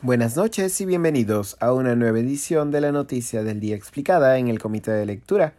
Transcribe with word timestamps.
Buenas 0.00 0.36
noches 0.36 0.80
y 0.80 0.86
bienvenidos 0.86 1.56
a 1.58 1.72
una 1.72 1.96
nueva 1.96 2.20
edición 2.20 2.70
de 2.70 2.80
la 2.80 2.92
Noticia 2.92 3.42
del 3.42 3.58
Día 3.58 3.74
Explicada 3.74 4.38
en 4.38 4.46
el 4.46 4.60
Comité 4.60 4.92
de 4.92 5.04
Lectura. 5.04 5.54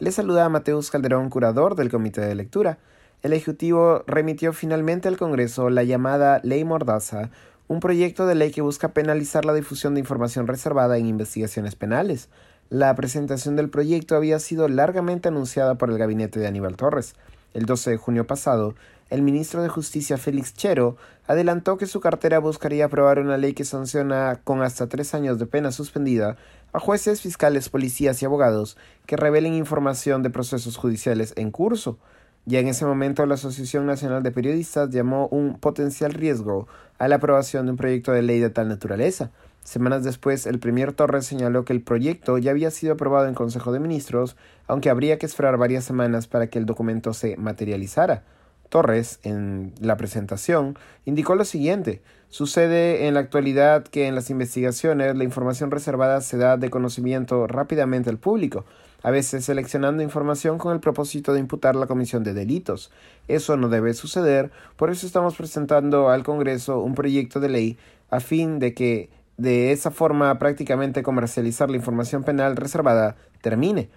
Les 0.00 0.16
saluda 0.16 0.48
Mateus 0.48 0.90
Calderón, 0.90 1.30
curador 1.30 1.76
del 1.76 1.92
Comité 1.92 2.20
de 2.20 2.34
Lectura. 2.34 2.78
El 3.22 3.32
Ejecutivo 3.32 4.02
remitió 4.08 4.52
finalmente 4.52 5.06
al 5.06 5.16
Congreso 5.16 5.70
la 5.70 5.84
llamada 5.84 6.40
Ley 6.42 6.64
Mordaza, 6.64 7.30
un 7.68 7.78
proyecto 7.78 8.26
de 8.26 8.34
ley 8.34 8.50
que 8.50 8.62
busca 8.62 8.88
penalizar 8.88 9.44
la 9.44 9.54
difusión 9.54 9.94
de 9.94 10.00
información 10.00 10.48
reservada 10.48 10.98
en 10.98 11.06
investigaciones 11.06 11.76
penales. 11.76 12.30
La 12.70 12.92
presentación 12.96 13.54
del 13.54 13.70
proyecto 13.70 14.16
había 14.16 14.40
sido 14.40 14.66
largamente 14.66 15.28
anunciada 15.28 15.76
por 15.76 15.88
el 15.90 15.98
gabinete 15.98 16.40
de 16.40 16.48
Aníbal 16.48 16.76
Torres. 16.76 17.14
El 17.54 17.64
12 17.64 17.90
de 17.90 17.96
junio 17.96 18.26
pasado, 18.26 18.74
el 19.10 19.22
ministro 19.22 19.62
de 19.62 19.68
Justicia 19.68 20.18
Félix 20.18 20.54
Chero 20.54 20.96
adelantó 21.26 21.76
que 21.76 21.86
su 21.86 22.00
cartera 22.00 22.38
buscaría 22.38 22.86
aprobar 22.86 23.18
una 23.18 23.36
ley 23.36 23.54
que 23.54 23.64
sanciona 23.64 24.40
con 24.44 24.62
hasta 24.62 24.88
tres 24.88 25.14
años 25.14 25.38
de 25.38 25.46
pena 25.46 25.72
suspendida 25.72 26.36
a 26.72 26.80
jueces, 26.80 27.20
fiscales, 27.20 27.68
policías 27.68 28.20
y 28.20 28.26
abogados 28.26 28.76
que 29.06 29.16
revelen 29.16 29.54
información 29.54 30.22
de 30.22 30.30
procesos 30.30 30.76
judiciales 30.76 31.32
en 31.36 31.50
curso. 31.50 31.98
Ya 32.46 32.58
en 32.58 32.68
ese 32.68 32.84
momento 32.84 33.24
la 33.24 33.34
Asociación 33.34 33.86
Nacional 33.86 34.22
de 34.22 34.32
Periodistas 34.32 34.90
llamó 34.90 35.28
un 35.28 35.58
potencial 35.58 36.12
riesgo 36.12 36.66
a 36.98 37.08
la 37.08 37.16
aprobación 37.16 37.66
de 37.66 37.72
un 37.72 37.78
proyecto 37.78 38.12
de 38.12 38.22
ley 38.22 38.38
de 38.38 38.50
tal 38.50 38.68
naturaleza. 38.68 39.30
Semanas 39.62 40.04
después, 40.04 40.46
el 40.46 40.58
premier 40.58 40.92
Torres 40.92 41.24
señaló 41.24 41.64
que 41.64 41.72
el 41.72 41.80
proyecto 41.80 42.36
ya 42.36 42.50
había 42.50 42.70
sido 42.70 42.92
aprobado 42.92 43.28
en 43.28 43.34
Consejo 43.34 43.72
de 43.72 43.80
Ministros, 43.80 44.36
aunque 44.66 44.90
habría 44.90 45.18
que 45.18 45.24
esperar 45.24 45.56
varias 45.56 45.84
semanas 45.84 46.26
para 46.26 46.48
que 46.48 46.58
el 46.58 46.66
documento 46.66 47.14
se 47.14 47.38
materializara. 47.38 48.24
Torres, 48.68 49.20
en 49.22 49.72
la 49.80 49.96
presentación, 49.96 50.76
indicó 51.04 51.34
lo 51.34 51.44
siguiente. 51.44 52.02
Sucede 52.28 53.06
en 53.06 53.14
la 53.14 53.20
actualidad 53.20 53.84
que 53.84 54.08
en 54.08 54.14
las 54.14 54.30
investigaciones 54.30 55.16
la 55.16 55.24
información 55.24 55.70
reservada 55.70 56.20
se 56.20 56.36
da 56.36 56.56
de 56.56 56.70
conocimiento 56.70 57.46
rápidamente 57.46 58.10
al 58.10 58.18
público, 58.18 58.64
a 59.04 59.10
veces 59.10 59.44
seleccionando 59.44 60.02
información 60.02 60.58
con 60.58 60.72
el 60.72 60.80
propósito 60.80 61.32
de 61.32 61.40
imputar 61.40 61.76
la 61.76 61.86
comisión 61.86 62.24
de 62.24 62.34
delitos. 62.34 62.90
Eso 63.28 63.56
no 63.56 63.68
debe 63.68 63.94
suceder, 63.94 64.50
por 64.76 64.90
eso 64.90 65.06
estamos 65.06 65.36
presentando 65.36 66.08
al 66.08 66.24
Congreso 66.24 66.80
un 66.80 66.94
proyecto 66.94 67.38
de 67.38 67.48
ley 67.50 67.78
a 68.10 68.18
fin 68.18 68.58
de 68.58 68.74
que 68.74 69.10
de 69.36 69.72
esa 69.72 69.90
forma 69.90 70.38
prácticamente 70.38 71.02
comercializar 71.02 71.70
la 71.70 71.76
información 71.76 72.24
penal 72.24 72.56
reservada 72.56 73.16
termine. 73.42 73.88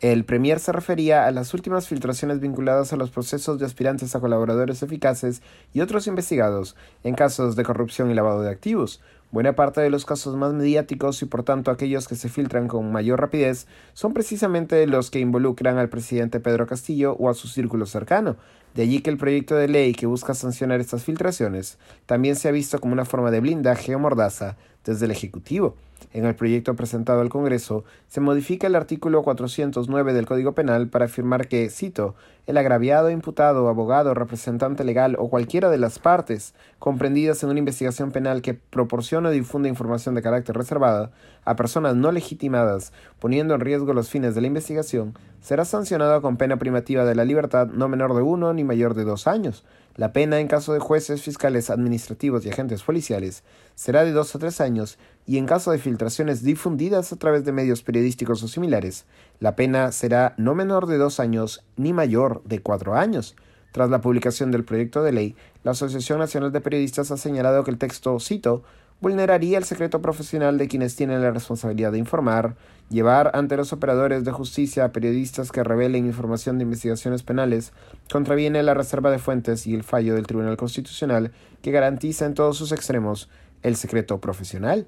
El 0.00 0.24
Premier 0.24 0.58
se 0.58 0.72
refería 0.72 1.26
a 1.26 1.30
las 1.30 1.54
últimas 1.54 1.88
filtraciones 1.88 2.40
vinculadas 2.40 2.92
a 2.92 2.96
los 2.96 3.10
procesos 3.10 3.58
de 3.58 3.66
aspirantes 3.66 4.14
a 4.14 4.20
colaboradores 4.20 4.82
eficaces 4.82 5.40
y 5.72 5.80
otros 5.80 6.06
investigados 6.06 6.76
en 7.04 7.14
casos 7.14 7.56
de 7.56 7.62
corrupción 7.62 8.10
y 8.10 8.14
lavado 8.14 8.42
de 8.42 8.50
activos. 8.50 9.00
Buena 9.30 9.54
parte 9.54 9.80
de 9.80 9.90
los 9.90 10.04
casos 10.04 10.36
más 10.36 10.52
mediáticos 10.52 11.22
y 11.22 11.26
por 11.26 11.42
tanto 11.42 11.70
aquellos 11.70 12.06
que 12.06 12.16
se 12.16 12.28
filtran 12.28 12.68
con 12.68 12.92
mayor 12.92 13.20
rapidez 13.20 13.66
son 13.92 14.12
precisamente 14.12 14.86
los 14.86 15.10
que 15.10 15.20
involucran 15.20 15.78
al 15.78 15.88
presidente 15.88 16.38
Pedro 16.40 16.66
Castillo 16.66 17.14
o 17.14 17.28
a 17.28 17.34
su 17.34 17.48
círculo 17.48 17.86
cercano. 17.86 18.36
De 18.74 18.82
allí 18.82 19.00
que 19.00 19.10
el 19.10 19.16
proyecto 19.16 19.54
de 19.54 19.68
ley 19.68 19.92
que 19.92 20.06
busca 20.06 20.34
sancionar 20.34 20.80
estas 20.80 21.04
filtraciones 21.04 21.78
también 22.06 22.36
se 22.36 22.48
ha 22.48 22.52
visto 22.52 22.80
como 22.80 22.92
una 22.92 23.04
forma 23.04 23.30
de 23.30 23.40
blindaje 23.40 23.94
o 23.94 23.98
mordaza 23.98 24.56
desde 24.84 25.06
el 25.06 25.12
Ejecutivo. 25.12 25.76
En 26.12 26.24
el 26.24 26.34
proyecto 26.34 26.74
presentado 26.74 27.20
al 27.20 27.28
Congreso 27.28 27.84
se 28.06 28.20
modifica 28.20 28.66
el 28.66 28.76
artículo 28.76 29.22
409 29.22 30.12
del 30.12 30.26
Código 30.26 30.52
Penal 30.52 30.88
para 30.88 31.06
afirmar 31.06 31.48
que, 31.48 31.70
cito, 31.70 32.14
el 32.46 32.56
agraviado, 32.56 33.10
imputado, 33.10 33.68
abogado, 33.68 34.14
representante 34.14 34.84
legal 34.84 35.16
o 35.18 35.30
cualquiera 35.30 35.70
de 35.70 35.78
las 35.78 35.98
partes 35.98 36.54
comprendidas 36.78 37.42
en 37.42 37.50
una 37.50 37.58
investigación 37.58 38.12
penal 38.12 38.42
que 38.42 38.54
proporcione 38.54 39.28
o 39.28 39.32
difunde 39.32 39.68
información 39.68 40.14
de 40.14 40.22
carácter 40.22 40.56
reservada 40.56 41.10
a 41.44 41.56
personas 41.56 41.96
no 41.96 42.12
legitimadas, 42.12 42.92
poniendo 43.18 43.54
en 43.54 43.60
riesgo 43.60 43.92
los 43.94 44.10
fines 44.10 44.34
de 44.34 44.40
la 44.40 44.46
investigación, 44.46 45.14
será 45.40 45.64
sancionado 45.64 46.22
con 46.22 46.36
pena 46.36 46.58
primativa 46.58 47.04
de 47.04 47.14
la 47.14 47.24
libertad 47.24 47.66
no 47.66 47.88
menor 47.88 48.14
de 48.14 48.22
uno 48.22 48.52
ni 48.52 48.64
mayor 48.64 48.94
de 48.94 49.04
dos 49.04 49.26
años. 49.26 49.64
La 49.96 50.12
pena 50.12 50.40
en 50.40 50.48
caso 50.48 50.72
de 50.72 50.80
jueces, 50.80 51.22
fiscales, 51.22 51.70
administrativos 51.70 52.44
y 52.44 52.50
agentes 52.50 52.82
policiales 52.82 53.44
será 53.76 54.04
de 54.04 54.10
dos 54.10 54.34
a 54.34 54.40
tres 54.40 54.60
años 54.60 54.98
y 55.24 55.38
en 55.38 55.46
caso 55.46 55.70
de 55.70 55.78
filtraciones 55.78 56.42
difundidas 56.42 57.12
a 57.12 57.16
través 57.16 57.44
de 57.44 57.52
medios 57.52 57.82
periodísticos 57.82 58.42
o 58.42 58.48
similares, 58.48 59.04
la 59.38 59.54
pena 59.54 59.92
será 59.92 60.34
no 60.36 60.56
menor 60.56 60.86
de 60.86 60.98
dos 60.98 61.20
años 61.20 61.64
ni 61.76 61.92
mayor 61.92 62.42
de 62.44 62.60
cuatro 62.60 62.94
años. 62.94 63.36
Tras 63.70 63.88
la 63.88 64.00
publicación 64.00 64.50
del 64.50 64.64
proyecto 64.64 65.02
de 65.02 65.12
ley, 65.12 65.36
la 65.62 65.72
Asociación 65.72 66.18
Nacional 66.18 66.50
de 66.50 66.60
Periodistas 66.60 67.12
ha 67.12 67.16
señalado 67.16 67.62
que 67.62 67.70
el 67.70 67.78
texto, 67.78 68.18
cito, 68.18 68.64
vulneraría 69.00 69.58
el 69.58 69.64
secreto 69.64 70.00
profesional 70.00 70.58
de 70.58 70.68
quienes 70.68 70.96
tienen 70.96 71.22
la 71.22 71.30
responsabilidad 71.30 71.92
de 71.92 71.98
informar, 71.98 72.56
llevar 72.90 73.30
ante 73.34 73.56
los 73.56 73.72
operadores 73.72 74.24
de 74.24 74.32
justicia 74.32 74.84
a 74.84 74.92
periodistas 74.92 75.52
que 75.52 75.64
revelen 75.64 76.06
información 76.06 76.58
de 76.58 76.64
investigaciones 76.64 77.22
penales, 77.22 77.72
contraviene 78.10 78.62
la 78.62 78.74
reserva 78.74 79.10
de 79.10 79.18
fuentes 79.18 79.66
y 79.66 79.74
el 79.74 79.82
fallo 79.82 80.14
del 80.14 80.26
Tribunal 80.26 80.56
Constitucional 80.56 81.32
que 81.62 81.70
garantiza 81.70 82.26
en 82.26 82.34
todos 82.34 82.56
sus 82.56 82.72
extremos 82.72 83.28
el 83.62 83.76
secreto 83.76 84.20
profesional. 84.20 84.86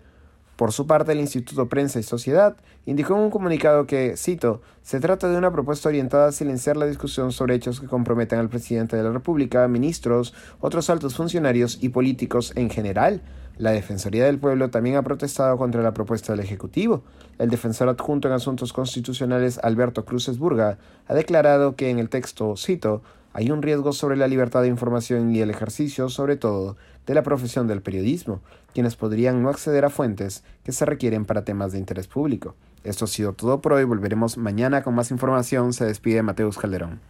Por 0.57 0.73
su 0.73 0.87
parte, 0.87 1.13
el 1.13 1.21
Instituto 1.21 1.69
Prensa 1.69 1.99
y 1.99 2.03
Sociedad 2.03 2.57
indicó 2.87 3.15
en 3.15 3.21
un 3.21 3.31
comunicado 3.31 3.87
que, 3.87 4.17
cito, 4.17 4.63
se 4.83 5.01
trata 5.01 5.29
de 5.29 5.37
una 5.37 5.53
propuesta 5.53 5.91
orientada 5.91 6.29
a 6.29 6.33
silenciar 6.33 6.79
la 6.79 6.87
discusión 6.87 7.31
sobre 7.31 7.55
hechos 7.55 7.79
que 7.79 7.87
comprometen 7.87 8.39
al 8.39 8.49
presidente 8.49 8.97
de 8.97 9.03
la 9.03 9.13
República, 9.13 9.69
ministros, 9.69 10.33
otros 10.61 10.89
altos 10.89 11.15
funcionarios 11.15 11.79
y 11.83 11.91
políticos 11.91 12.53
en 12.57 12.71
general. 12.71 13.21
La 13.59 13.71
Defensoría 13.71 14.27
del 14.27 14.39
Pueblo 14.39 14.69
también 14.69 14.97
ha 14.97 15.03
protestado 15.03 15.57
contra 15.57 15.83
la 15.83 15.95
propuesta 15.95 16.33
del 16.33 16.45
Ejecutivo. 16.45 17.03
El 17.39 17.49
defensor 17.49 17.89
adjunto 17.89 18.29
en 18.29 18.35
asuntos 18.35 18.75
constitucionales 18.75 19.59
Alberto 19.63 20.05
Cruz 20.05 20.37
Burga 20.39 20.77
ha 21.09 21.15
declarado 21.15 21.75
que 21.75 21.89
en 21.89 21.99
el 21.99 22.11
texto, 22.11 22.55
cito, 22.57 23.03
hay 23.33 23.51
un 23.51 23.63
riesgo 23.63 23.93
sobre 23.93 24.17
la 24.17 24.29
libertad 24.29 24.63
de 24.63 24.69
información 24.69 25.35
y 25.35 25.41
el 25.41 25.51
ejercicio, 25.51 26.11
sobre 26.11 26.37
todo, 26.37 26.77
de 27.07 27.15
la 27.15 27.23
profesión 27.23 27.67
del 27.67 27.81
periodismo, 27.81 28.41
quienes 28.75 28.97
podrían 28.97 29.43
no 29.43 29.49
acceder 29.49 29.85
a 29.87 29.91
fuentes 29.91 30.45
que 30.63 30.73
se 30.73 30.85
requieren 30.85 31.25
para 31.25 31.45
temas 31.45 31.73
de 31.73 31.79
interés 31.79 32.09
público. 32.09 32.55
Esto 32.85 33.07
ha 33.07 33.09
sido 33.09 33.33
todo 33.33 33.61
por 33.61 33.73
hoy, 33.73 33.85
volveremos 33.85 34.37
mañana 34.37 34.83
con 34.83 34.95
más 34.95 35.11
información. 35.11 35.73
Se 35.73 35.85
despide 35.85 36.23
Mateus 36.23 36.59
Calderón. 36.59 37.01